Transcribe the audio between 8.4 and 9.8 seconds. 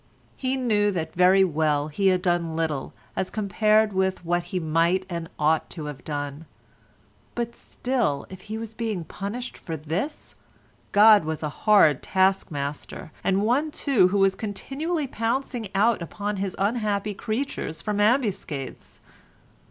he was being punished for